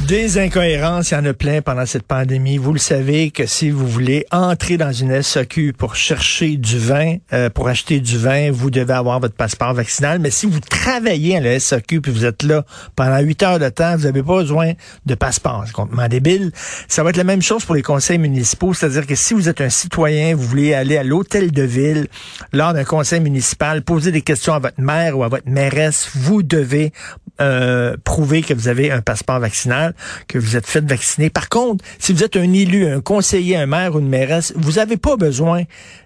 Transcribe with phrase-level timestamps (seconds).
[0.00, 2.58] Des incohérences, il y en a plein pendant cette pandémie.
[2.58, 7.16] Vous le savez que si vous voulez entrer dans une SAQ pour chercher du vin,
[7.32, 10.18] euh, pour acheter du vin, vous devez avoir votre passeport vaccinal.
[10.18, 12.66] Mais si vous travaillez à la SAQ puis vous êtes là
[12.96, 14.72] pendant huit heures de temps, vous n'avez pas besoin
[15.06, 15.62] de passeport.
[15.66, 16.52] C'est complètement débile.
[16.86, 18.74] Ça va être la même chose pour les conseils municipaux.
[18.74, 22.08] C'est-à-dire que si vous êtes un citoyen, vous voulez aller à l'hôtel de ville
[22.52, 26.42] lors d'un conseil municipal, poser des questions à votre maire ou à votre mairesse, vous
[26.42, 26.92] devez
[27.40, 29.94] euh, prouver que vous avez un passeport vaccinal,
[30.28, 31.30] que vous êtes fait vacciner.
[31.30, 34.72] Par contre, si vous êtes un élu, un conseiller, un maire ou une mairesse, vous
[34.72, 35.62] n'avez pas besoin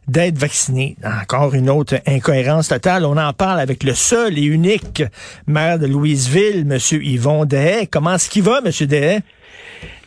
[0.06, 0.96] d'être vacciné.
[1.04, 3.04] Encore une autre incohérence totale.
[3.04, 5.02] On en parle avec le seul et unique
[5.46, 6.78] maire de Louisville, M.
[6.91, 7.88] Yvon Dehaye.
[7.88, 8.70] Comment est-ce qu'il va, M.
[8.87, 9.20] Dehaye?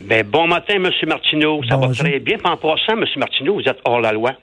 [0.02, 0.89] Ben, bon matin, M.
[1.08, 1.61] Martineau.
[1.69, 2.38] Ça va très bien.
[2.44, 3.05] En passant, M.
[3.17, 4.33] Martineau, vous êtes hors la loi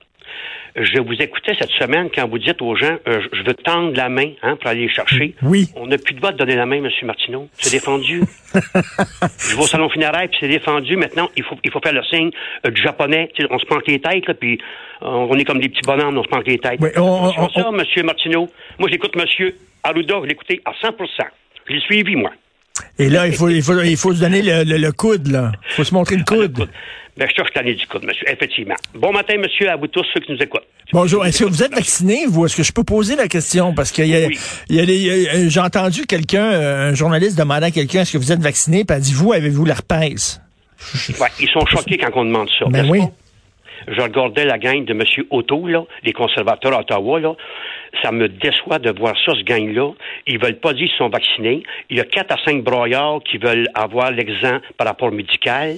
[0.77, 4.09] je vous écoutais cette semaine quand vous dites aux gens, euh, je veux tendre la
[4.09, 5.35] main hein, pour aller les chercher.
[5.43, 5.69] Oui.
[5.77, 6.89] On n'a plus de droit de donner la main, M.
[7.03, 7.49] Martineau.
[7.53, 8.23] C'est défendu.
[8.55, 10.97] je vais au salon funéraire, puis c'est défendu.
[10.97, 12.31] Maintenant, il faut, il faut faire le signe
[12.67, 13.31] euh, du japonais.
[13.51, 14.59] on se planque les têtes, là, puis
[15.03, 16.81] euh, on est comme des petits bonhommes, on se planque les têtes.
[16.81, 18.07] Oui, on, on, ça, M.
[18.07, 18.49] Martineau.
[18.79, 19.53] Moi, j'écoute M.
[19.83, 20.95] Arruda, je l'écoutais à 100%
[21.67, 22.31] Je l'ai suivi, moi.
[22.99, 25.53] Et là, il faut, il faut, il faut se donner le, le, coude, là.
[25.71, 26.39] Il faut se montrer le coude.
[26.39, 26.71] Ah, le coude.
[27.17, 28.77] Ben, je cherche l'année du coude, monsieur, effectivement.
[28.95, 30.67] Bon matin, monsieur, à vous tous, ceux qui nous écoutent.
[30.93, 31.27] Bonjour.
[31.27, 32.47] Est-ce que vous êtes vacciné, vous?
[32.47, 33.75] Est-ce que je peux poser la question?
[33.75, 34.31] Parce que a,
[34.71, 38.41] y a, j'ai entendu quelqu'un, euh, un journaliste demander à quelqu'un, est-ce que vous êtes
[38.41, 38.85] vacciné?
[38.85, 40.41] Puis dit, vous, avez-vous l'herpès?
[41.21, 42.67] Ouais, ils sont choqués quand on demande ça.
[42.69, 43.01] Ben oui.
[43.89, 45.03] Je regardais la gang de M.
[45.31, 47.35] Otto, là, les conservateurs à Ottawa, là.
[48.03, 49.93] Ça me déçoit de voir ça, ce gang-là.
[50.27, 51.63] Ils veulent pas dire qu'ils sont vaccinés.
[51.91, 55.77] Il y a quatre à cinq broyards qui veulent avoir l'exemple par rapport au médical.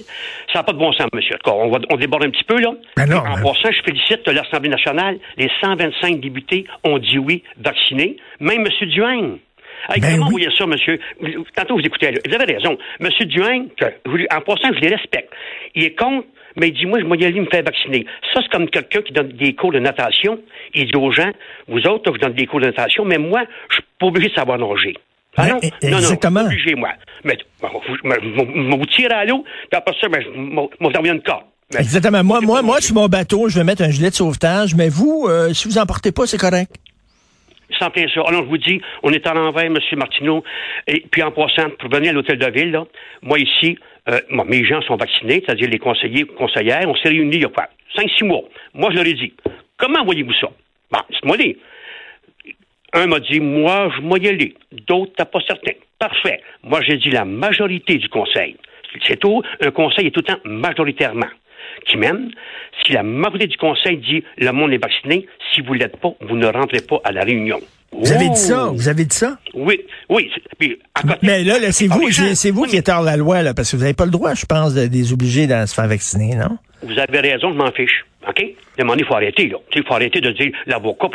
[0.51, 1.37] Ça n'a pas de bon sens, monsieur.
[1.45, 2.73] On, va, on déborde un petit peu, là.
[2.97, 5.17] Ben non, en passant, je félicite l'Assemblée nationale.
[5.37, 8.17] Les 125 députés ont dit oui, vaccinés.
[8.39, 8.87] Même M.
[8.89, 9.37] Duhagne.
[9.89, 10.17] ben comment oui.
[10.19, 10.99] vous voyez ça, monsieur?
[11.55, 12.77] Tantôt, vous écoutez, vous avez raison.
[12.99, 13.67] Monsieur Duhagne,
[14.31, 15.31] en passant, je les respecte.
[15.75, 16.25] Il est contre
[16.57, 18.05] mais il dit, moi, je vais y aller me faire vacciner.
[18.33, 20.39] Ça, c'est comme quelqu'un qui donne des cours de natation.
[20.73, 21.31] Il dit aux gens,
[21.67, 24.33] vous autres, vous donnez des cours de natation, mais moi, je suis pas obligé de
[24.33, 24.95] savoir nager.
[25.37, 26.41] Ah non, non, exactement.
[26.41, 26.89] non, pas obligé, moi.
[27.23, 31.45] Mais, vous, vous tirez à l'eau, puis après ça, ben, je vous envoie une carte.
[31.77, 32.23] Exactement.
[32.23, 35.27] Moi, moi, moi, sur mon bateau, je vais mettre un gilet de sauvetage, mais vous,
[35.29, 36.71] euh, si vous en portez pas, c'est correct.
[37.81, 39.77] Alors, je vous dis, on est en l'envers, M.
[39.97, 40.43] Martineau,
[40.87, 42.79] et puis en passant, pour venir à l'hôtel de ville,
[43.21, 43.77] moi ici,
[44.09, 47.49] euh, mes gens sont vaccinés, c'est-à-dire les conseillers, conseillères, on s'est réunis il y a
[47.49, 47.67] quoi?
[47.95, 48.43] Cinq, six mois.
[48.73, 49.33] Moi, je leur ai dit,
[49.77, 50.47] comment voyez-vous ça?
[50.91, 51.57] Bon, c'est-moi dit.
[52.93, 54.53] Un m'a dit, moi, je m'y aller.
[54.87, 55.71] D'autres, t'as pas certain.
[55.97, 56.41] Parfait.
[56.63, 58.57] Moi, j'ai dit la majorité du conseil.
[59.07, 59.41] C'est tout.
[59.61, 61.29] Un conseil est tout le temps majoritairement
[61.85, 62.31] qui mène.
[62.85, 66.13] Si la majorité du conseil dit le monde est vacciné, si vous ne l'êtes pas,
[66.21, 67.59] vous ne rentrez pas à la réunion.
[67.91, 68.71] Vous avez dit ça?
[68.73, 69.37] Vous avez dit ça?
[69.53, 70.31] Oui, oui.
[70.57, 73.17] Puis, à côté, Mais là, là c'est Ah, vous, c'est vous qui êtes hors la
[73.17, 75.65] loi, là, parce que vous n'avez pas le droit, je pense, de les obliger de
[75.65, 76.57] se faire vacciner, non?
[76.83, 78.05] Vous avez raison, je m'en fiche.
[78.27, 78.43] OK?
[78.77, 79.57] Demandez, il faut arrêter, là.
[79.75, 81.09] Il faut arrêter de dire l'avocat.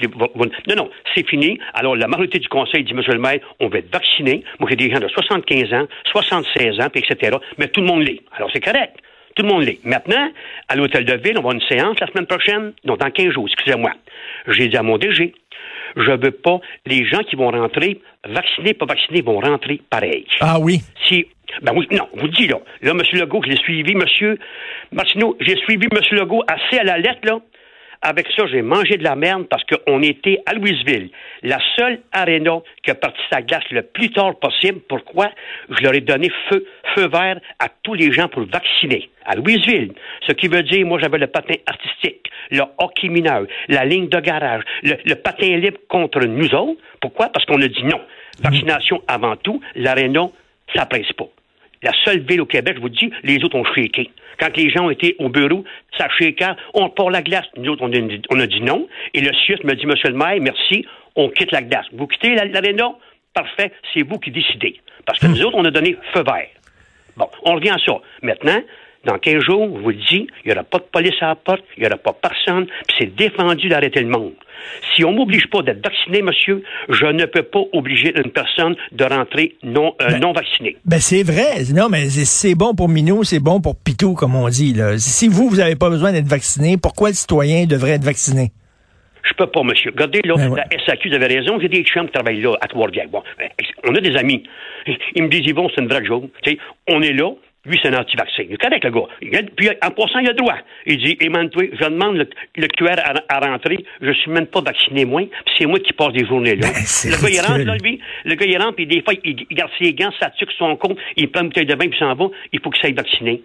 [0.69, 1.59] Non, non, c'est fini.
[1.73, 4.45] Alors, la majorité du conseil dit, monsieur le maire, on va être vacciné.
[4.61, 7.37] Moi, j'ai des gens de 75 ans, 76 ans, puis etc.
[7.59, 8.21] Mais tout le monde l'est.
[8.37, 8.97] Alors, c'est correct.
[9.37, 9.85] Tout le monde l'est.
[9.85, 10.31] Maintenant,
[10.69, 12.73] à l'hôtel de ville, on va avoir une séance la semaine prochaine.
[12.85, 13.93] Non, dans 15 jours, excusez-moi.
[14.49, 15.35] J'ai dit à mon DG,
[15.95, 20.27] je veux pas les gens qui vont rentrer, vaccinés, pas vaccinés, vont rentrer pareil.
[20.41, 20.81] Ah oui.
[21.05, 21.27] Si,
[21.61, 22.61] ben oui, non, vous dites là.
[22.81, 23.03] Là, M.
[23.13, 24.37] Legault, je l'ai suivi, M.
[24.93, 26.01] Martineau, j'ai suivi M.
[26.13, 27.39] Legault assez à la lettre, là.
[28.03, 31.11] Avec ça, j'ai mangé de la merde parce qu'on était à Louisville,
[31.43, 34.81] la seule aréna qui a parti sa glace le plus tard possible.
[34.89, 35.31] Pourquoi?
[35.71, 39.11] Je leur ai donné feu, feu vert à tous les gens pour vacciner.
[39.25, 39.93] À Louisville.
[40.27, 44.21] Ce qui veut dire, moi, j'avais le patin artistique, le hockey mineur, la ligne de
[44.21, 46.81] garage, le, patin libre contre nous autres.
[47.01, 47.29] Pourquoi?
[47.31, 48.01] Parce qu'on a dit non.
[48.41, 50.29] Vaccination avant tout, l'aréna,
[50.75, 51.29] ça presse pas.
[51.83, 54.11] La seule ville au Québec, je vous dis, les autres ont shaké.
[54.39, 55.65] Quand les gens ont été au bureau,
[55.97, 57.47] ça shaka, on part la glace.
[57.57, 58.87] Nous autres, on a, dit- on a dit non.
[59.15, 60.85] Et le Suisse me dit, Monsieur le maire, merci,
[61.15, 61.87] on quitte la glace.
[61.93, 62.93] Vous quittez la- l'aréna?
[63.35, 64.81] Parfait, c'est vous qui décidez.
[65.07, 66.49] Parce que nous autres, on a donné feu vert.
[67.17, 67.99] Bon, on revient à ça.
[68.23, 68.61] Maintenant,
[69.07, 71.35] dans 15 jours, je vous le dis, il n'y aura pas de police à la
[71.37, 74.33] porte, il n'y aura pas personne, puis c'est défendu d'arrêter le monde.
[74.95, 79.05] Si on m'oblige pas d'être vacciné, monsieur, je ne peux pas obliger une personne de
[79.05, 80.77] rentrer non, euh, non vaccinée.
[80.85, 81.63] Ben c'est vrai.
[81.75, 84.73] Non, mais c'est- bon pour Minou, c'est bon pour Pitou, comme on dit.
[84.75, 84.99] Là.
[84.99, 88.51] Si vous, vous n'avez pas besoin d'être vacciné, pourquoi le citoyen devrait être vacciné?
[89.29, 89.91] Je peux pas, monsieur.
[89.91, 90.61] Regardez, là, Ben ouais.
[90.71, 93.09] la SAQ, vous avez raison, j'ai des chums qui travaillent là, à Trois-Rivières.
[93.11, 93.49] Bon, ben,
[93.89, 94.43] on a des amis.
[95.17, 96.25] Ils me disent, Yvon, c'est une vraie joke.
[96.89, 97.31] On est là,
[97.67, 98.45] Lui, c'est un anti-vaccin.
[98.49, 99.07] Il est correct, le gars.
[99.21, 100.57] Il puis, en passant, il a droit.
[100.87, 102.97] Il dit, Emmanuel, je demande le, QR
[103.29, 103.85] à, rentrer.
[104.01, 105.23] Je suis même pas vacciné, moi.
[105.23, 106.69] Puis c'est moi qui passe des journées là.
[107.07, 108.01] Ben, le gars, il rentre, là, lui.
[108.25, 110.97] Le gars, il rentre, puis des fois, il, garde ses gants, ça tue son compte,
[111.17, 112.27] il prend une bouteille de bain, puis s'en va.
[112.53, 113.43] Il faut qu'il s'aille vacciner.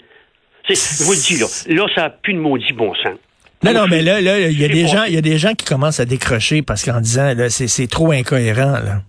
[0.69, 1.83] Je vous le dis, là.
[1.83, 3.17] Là, ça n'a plus de maudit bon sens.
[3.63, 5.53] Non, non, mais là, là, il y a des gens, il y a des gens
[5.53, 9.01] qui commencent à décrocher parce qu'en disant, là, c'est trop incohérent, là.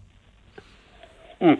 [1.40, 1.56] Hum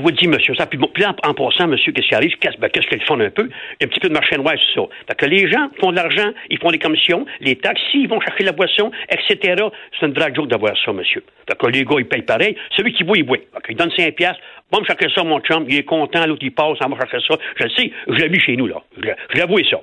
[0.00, 0.66] je vous dis, monsieur, ça.
[0.66, 2.32] Puis, bon, puis en, passant, monsieur, qu'est-ce qui arrive?
[2.58, 3.48] Ben, qu'est-ce qu'ils font un peu?
[3.82, 4.96] Un petit peu de marché noir sur ça.
[5.08, 8.20] Fait que les gens font de l'argent, ils font des commissions, les taxis, ils vont
[8.20, 9.62] chercher la boisson, etc.
[9.98, 11.22] C'est une drague joke d'avoir ça, monsieur.
[11.48, 12.56] Fait que les gars, ils payent pareil.
[12.76, 13.38] Celui qui boit, il boit.
[13.68, 14.40] Il donne 5 piastres.
[14.70, 15.66] Bon, me chercher ça, mon chum.
[15.68, 17.38] Il est content, l'autre, il passe, on va chercher ça.
[17.56, 17.92] Je le sais.
[18.08, 18.82] Je l'ai vu chez nous, là.
[19.02, 19.80] Je l'avoue ça.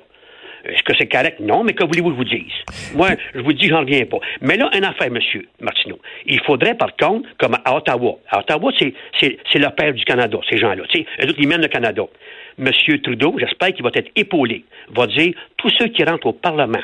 [0.64, 1.40] Est-ce que c'est correct?
[1.40, 2.52] Non, mais que voulez-vous que je vous dise?
[2.94, 4.18] Moi, je vous dis, j'en reviens pas.
[4.40, 5.98] Mais là, une affaire, monsieur Martineau.
[6.26, 8.18] Il faudrait, par contre, comme à Ottawa.
[8.28, 10.82] À Ottawa, c'est, c'est, c'est le père du Canada, ces gens-là.
[10.88, 11.06] Tu sais,
[11.38, 12.02] ils mènent le Canada.
[12.58, 16.82] Monsieur Trudeau, j'espère qu'il va être épaulé, va dire, tous ceux qui rentrent au Parlement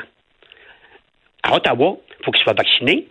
[1.43, 3.07] à Ottawa, il faut qu'ils soient vaccinés.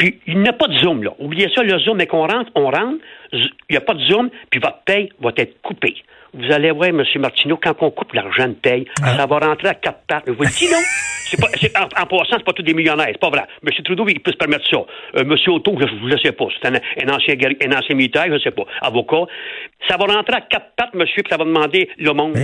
[0.00, 1.12] Puis, il n'y a pas de Zoom, là.
[1.18, 3.04] Oubliez ça, le Zoom, mais qu'on rentre, on rentre,
[3.34, 5.94] il n'y a pas de Zoom, puis votre paye va être coupée
[6.34, 7.02] vous allez voir, M.
[7.16, 9.16] Martineau, quand on coupe l'argent de paye, ah.
[9.16, 10.24] ça va rentrer à quatre pattes.
[10.26, 10.78] Je vous le dis, non?
[11.30, 13.44] C'est pas, en, en, passant, c'est pas tous des millionnaires, c'est pas vrai.
[13.64, 13.70] M.
[13.84, 14.78] Trudeau, il peut se permettre ça.
[15.16, 15.36] Euh, M.
[15.48, 16.46] Otto, je ne sais pas.
[16.60, 18.64] C'est un, ancien, un ancien militaire, je ne sais pas.
[18.80, 19.26] Avocat.
[19.90, 22.38] Ça va rentrer à quatre pattes, monsieur, puis ça va demander le monde.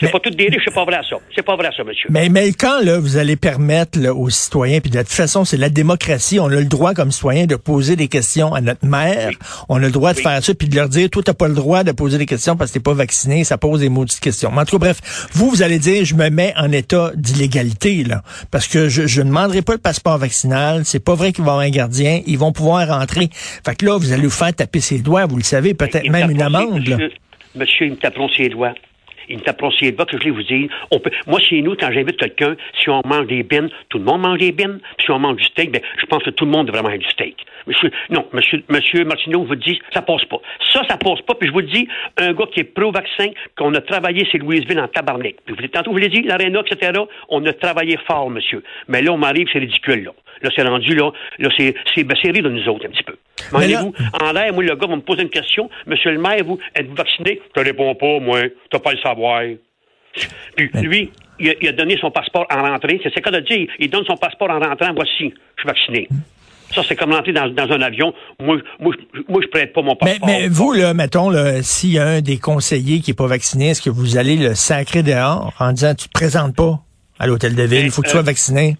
[0.00, 1.16] C'est pas tout des riches, c'est pas vrai ça.
[1.36, 2.08] C'est pas vrai ça, monsieur.
[2.10, 5.68] Mais, mais quand, là, vous allez permettre aux citoyens, puis de toute façon, c'est la
[5.68, 9.30] démocratie, on a le droit comme citoyen de poser des questions à notre mère.
[9.68, 11.54] On a le droit de faire ça, puis de leur dire, toi, t'as pas le
[11.54, 14.50] droit de poser des questions parce que t'es pas vacciné, ça pose des maudites questions.
[14.50, 18.02] Mais en tout cas, bref, vous, vous allez dire, je me mets en état d'illégalité,
[18.02, 18.22] là.
[18.50, 20.82] Parce que je, je ne demanderai pas le passeport vaccinal.
[20.84, 22.20] C'est pas vrai qu'il va y avoir un gardien.
[22.26, 23.30] Ils vont pouvoir rentrer.
[23.64, 26.32] Fait que là, vous allez vous faire taper ses doigts, vous le savez, peut-être même
[26.32, 26.79] une amende.
[26.80, 27.10] Monsieur,
[27.54, 28.74] monsieur, ils me taperont ses doigts
[29.30, 30.68] ils me taperont ses doigts que je les vous dis.
[30.90, 34.04] On peut, moi, chez nous, quand j'invite quelqu'un, si on mange des bines, tout le
[34.04, 34.80] monde mange des bines.
[34.98, 36.98] Puis si on mange du steak, ben, je pense que tout le monde devrait manger
[36.98, 37.46] du steak.
[37.70, 40.38] Monsieur, non, monsieur, monsieur Martineau vous dit, ça passe pas.
[40.72, 41.34] Ça, ça passe pas.
[41.34, 41.86] Puis je vous le dis,
[42.16, 45.36] un gars qui est pro-vaccin, qu'on a travaillé chez Louisville en tabarnak.
[45.44, 48.64] Puis vous, tantôt, vous l'avez dit, l'aréna, etc., on a travaillé fort, monsieur.
[48.88, 50.10] Mais là, on m'arrive, c'est ridicule, là.
[50.42, 53.16] Là, c'est rendu, là, là c'est, c'est, ben, de nous autres, un petit peu.
[53.52, 55.70] Demandez-vous, en l'air, moi, le gars va me poser une question.
[55.86, 57.40] Monsieur le maire, vous, êtes-vous vacciné?
[57.54, 58.40] Je réponds pas, moi.
[58.70, 59.42] T'as pas le savoir.
[60.56, 63.00] Puis, lui, il a, donné son passeport en rentrée.
[63.02, 63.68] C'est ce cas de dire.
[63.78, 64.92] Il donne son passeport en rentrant.
[64.94, 66.08] Voici, je suis vacciné.
[66.74, 68.12] Ça, c'est comme rentrer dans, un avion.
[68.40, 68.94] Moi, moi,
[69.28, 70.26] moi je prête pas mon passeport.
[70.26, 71.30] Mais, mais vous, là, mettons,
[71.62, 74.54] s'il y a un des conseillers qui est pas vacciné, est-ce que vous allez le
[74.54, 76.80] sacrer dehors en disant tu te présentes pas
[77.18, 78.76] à l'hôtel de ville, il faut que tu sois euh, vacciné?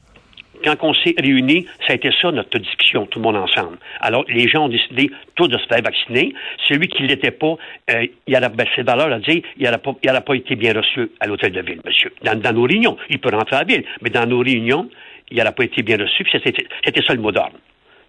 [0.65, 3.79] quand on s'est réunis, ça a été ça notre discussion, tout le monde ensemble.
[4.01, 6.35] Alors, les gens ont décidé tous de se faire vacciner.
[6.69, 7.57] Celui qui ne l'était pas,
[7.91, 11.11] euh, il a ben, c'est valeur à dire, il n'a pas, pas été bien reçu
[11.21, 12.13] à l'hôtel de ville, monsieur.
[12.23, 14.89] Dans, nos réunions, il peut rentrer à la ville, mais dans nos réunions,
[15.31, 17.57] il n'a pas été bien reçu, c'était, c'était ça le mot d'ordre.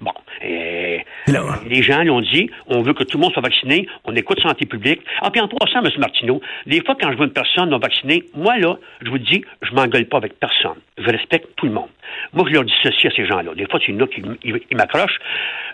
[0.02, 0.12] Bon.
[0.42, 4.66] les gens l'ont dit, on veut que tout le monde soit vacciné, on écoute santé
[4.66, 5.02] publique.
[5.22, 5.92] Ah, puis en passant, M.
[6.00, 9.44] Martineau, des fois, quand je vois une personne non vaccinée, moi, là, je vous dis,
[9.62, 10.78] je m'engueule pas avec personne.
[10.98, 11.90] Je respecte tout le monde.
[12.34, 13.54] Moi, je leur dis ceci à ces gens-là.
[13.56, 15.20] Des fois, c'est une autre qui m'accroche.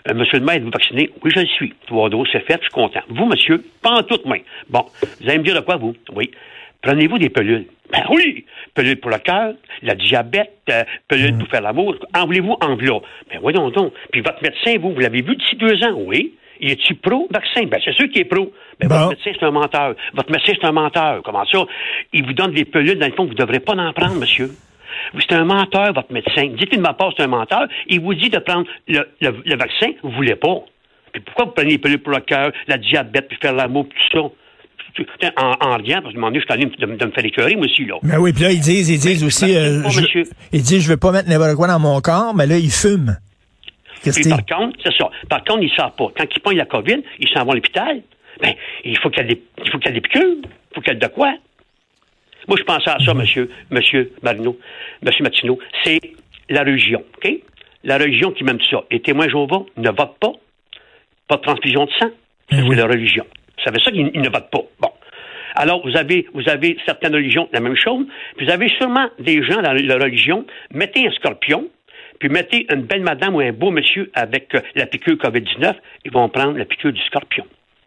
[0.08, 1.10] Euh, monsieur le maire, êtes-vous vacciné?
[1.22, 1.74] Oui, je le suis.
[1.86, 3.00] Trois doses, c'est fait, je suis content.
[3.08, 4.40] Vous, monsieur, pas en toute main.
[4.68, 4.84] Bon,
[5.20, 5.94] vous allez me dire de quoi, vous?
[6.14, 6.30] Oui.
[6.82, 7.66] Prenez-vous des pelules?
[7.90, 8.44] Ben oui!
[8.78, 11.96] Pelule pour le cœur, la diabète, euh, pelule pour faire l'amour.
[12.14, 13.00] En voulez-vous en là?
[13.28, 13.92] Ben voyons donc.
[14.12, 16.34] Puis votre médecin, vous, vous l'avez vu d'ici deux ans, oui?
[16.60, 17.64] Il est-tu pro-vaccin?
[17.64, 18.52] Ben, c'est sûr qu'il est pro.
[18.78, 19.96] Ben, votre médecin, c'est un menteur.
[20.14, 21.22] Votre médecin, c'est un menteur.
[21.24, 21.64] Comment ça?
[22.12, 24.48] Il vous donne des pelules, dans le fond, vous ne devrez pas en prendre, monsieur.
[25.18, 26.46] C'est un menteur, votre médecin.
[26.46, 27.66] Dites qu'il de ma part, c'est un menteur.
[27.88, 30.60] Il vous dit de prendre le, le, vaccin, vous ne voulez pas.
[31.12, 34.18] Puis pourquoi vous prenez les pelules pour le cœur, la diabète, puis faire l'amour, tout
[34.20, 34.28] ça?
[35.36, 37.96] En, en parce que je suis allé de, de, me faire écœurer, moi aussi, là.
[38.02, 40.96] Mais oui, puis là, ils disent, ils disent aussi, euh, je, ils disent, je veux
[40.96, 43.16] pas mettre n'importe quoi dans mon corps, mais là, ils fument.
[44.02, 45.10] Puis par contre, c'est ça.
[45.28, 46.06] Par contre, ils ne savent pas.
[46.16, 48.02] Quand ils pognent la COVID, ils s'en vont à l'hôpital.
[48.40, 48.54] Ben,
[48.84, 50.36] il faut qu'il y ait des, il faut qu'il y ait des piqûres.
[50.42, 51.34] Il faut qu'il y ait de quoi.
[52.46, 53.20] Moi, je pensais à ça, mhm.
[53.20, 54.56] monsieur, monsieur Marino,
[55.02, 55.58] monsieur Martineau.
[55.84, 56.00] C'est
[56.48, 57.32] la religion, OK?
[57.84, 58.82] La religion qui m'aime ça.
[58.90, 60.32] Les témoins Jéhovah ne votent pas.
[61.26, 62.10] Pas de transfusion de sang.
[62.50, 63.26] Ben c'est la religion.
[63.58, 64.62] Vous savez ça qu'ils ne votent pas.
[64.80, 64.90] Bon.
[65.54, 68.06] Alors, vous avez, vous avez certaines religions, la même chose.
[68.40, 71.68] vous avez sûrement des gens dans la religion, mettez un scorpion,
[72.20, 75.74] puis mettez une belle madame ou un beau monsieur avec euh, la piqûre COVID-19,
[76.04, 77.44] ils vont prendre la piqûre du scorpion.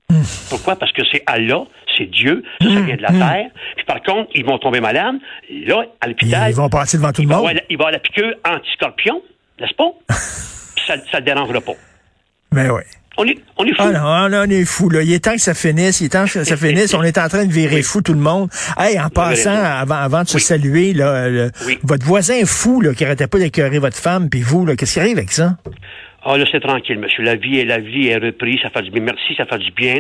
[0.10, 0.22] Hmm.
[0.50, 0.76] Pourquoi?
[0.76, 1.64] Parce que c'est Allah,
[1.98, 2.86] c'est Dieu, ça, ça hmm.
[2.86, 3.20] vient de la hmm.
[3.20, 3.50] terre.
[3.78, 5.16] Puis par contre, ils vont tomber malades.
[5.50, 6.52] Là, à l'hôpital.
[6.52, 7.50] Ils vont passer devant tout le monde.
[7.70, 9.22] Il va avoir la piqûre anti-scorpion,
[9.60, 9.92] n'est-ce pas?
[10.88, 11.74] ça ne le dérangera pas.
[12.54, 12.82] Ben oui.
[13.18, 13.76] On est, on est fou.
[13.80, 15.02] Ah non, non, on est fou, là.
[15.04, 16.02] Il est temps que ça finisse.
[16.02, 16.94] Il est temps que ça finisse.
[16.94, 18.50] On est en train de virer fou tout le monde.
[18.78, 20.42] Hey, en passant, avant, avant de se Oui.
[20.42, 21.78] saluer, là, le- Oui.
[21.84, 25.18] votre voisin fou, là, qui arrêtait pas d'écœurer votre femme, puis vous, qu'est-ce qui arrive
[25.18, 25.56] avec ça?
[26.24, 27.24] Ah, là, c'est tranquille, monsieur.
[27.24, 28.60] La vie est, la vie est reprise.
[28.64, 29.02] Ça fait du bien.
[29.04, 29.96] Merci, ça fait du bien.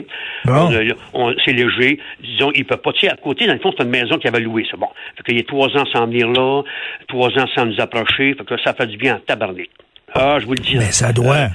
[0.45, 0.71] Bon.
[1.13, 1.99] On, euh, c'est léger.
[2.23, 4.27] Disons, il peut pas, tu sais, à côté, dans le fond, c'est une maison qu'il
[4.29, 4.87] avait louée, c'est bon.
[5.17, 6.63] Fait qu'il y a trois ans sans venir là,
[7.07, 8.35] trois ans sans nous approcher.
[8.35, 9.69] Fait que ça fait du bien en tabarnak.
[10.13, 10.75] Ah, je vous le dis.
[10.77, 11.47] Mais ça doit.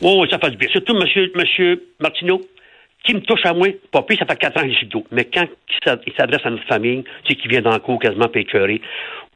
[0.00, 0.68] Oh, ça fait du bien.
[0.70, 2.40] Surtout, monsieur, monsieur Martineau,
[3.04, 3.68] qui me touche à moi,
[4.06, 5.04] pire, ça fait quatre ans que je suis dos.
[5.12, 7.78] Mais quand il s'a- il s'adresse à notre famille, tu sais, qui vient dans le
[7.78, 8.80] cours quasiment pécœuré,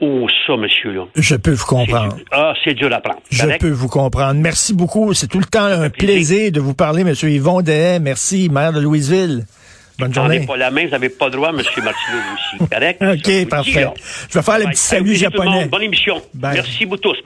[0.01, 1.07] oh, ça, monsieur, là.
[1.17, 2.17] Je peux vous c'est comprendre.
[2.31, 3.21] Ah, c'est dur à prendre.
[3.31, 3.61] Je Correct?
[3.61, 4.41] peux vous comprendre.
[4.41, 5.13] Merci beaucoup.
[5.15, 7.15] C'est tout le temps un plaisir de vous parler, M.
[7.23, 8.01] Yvon Dehaye.
[8.01, 9.45] Merci, maire de Louisville.
[9.99, 10.47] Bonne J'en ai journée.
[10.47, 12.71] pas la main, vous n'avez pas le droit, monsieur Martineau, vous aussi.
[12.73, 12.99] Correct?
[13.01, 13.87] Vous OK, parfait.
[14.31, 15.67] Je vais faire le petit salut japonais.
[15.67, 16.21] Bonne émission.
[16.35, 16.55] Bye.
[16.55, 17.17] Merci, vous tous.